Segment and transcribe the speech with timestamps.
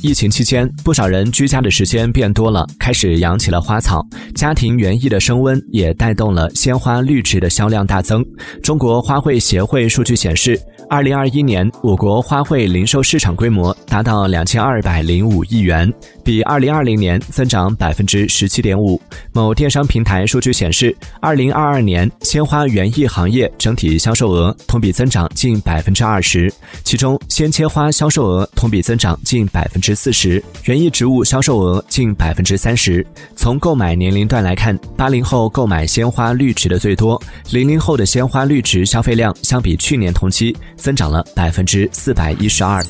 [0.00, 4.06] 疫情期间，不少人居家的时间变多了，开始养起了花草。
[4.32, 8.24] 家庭园艺的升温也带动了鲜花绿植的销量大增。
[8.62, 15.92] 中国花卉协会数据显示，二零二一年我国花卉零售市场规模达到两千二百零五亿元，
[16.24, 19.00] 比二零二零年增长百分之十七点五。
[19.32, 26.50] 某电商平台数据显示，二零二二年鲜花园艺行业整体销售额同比增长近百分之二十，
[26.84, 29.94] 其中鲜切花销售额同比增长近百分之。
[29.94, 33.04] 四十，园艺植物销售额近百分之三十。
[33.34, 42.82] 从购买年龄段来看，八零后购买鲜花绿植的最多，零零后的鲜花绿植消费量相比去年同期增长了百分之四百一十二。